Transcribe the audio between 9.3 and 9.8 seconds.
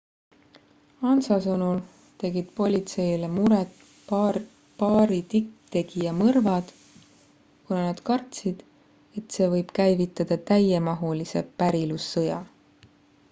see võib